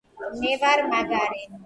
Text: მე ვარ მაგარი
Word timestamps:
მე 0.39 0.55
ვარ 0.63 0.81
მაგარი 0.93 1.45